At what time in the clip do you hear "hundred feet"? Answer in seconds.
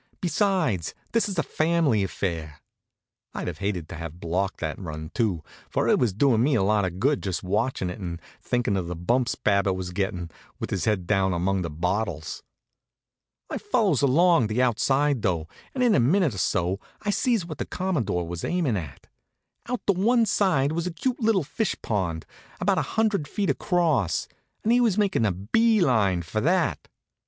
22.97-23.51